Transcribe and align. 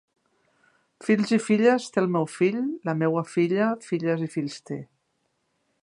Fills 1.07 1.33
i 1.37 1.37
filles 1.47 1.85
té 1.97 2.01
el 2.03 2.09
meu 2.15 2.25
fill; 2.37 2.57
la 2.91 2.97
meua 3.03 3.25
filla, 3.35 3.69
filles 3.91 4.25
i 4.31 4.35
fills 4.39 4.61
té; 4.73 4.81